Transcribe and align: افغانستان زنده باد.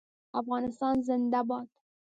افغانستان 0.39 0.95
زنده 1.07 1.41
باد. 1.49 1.67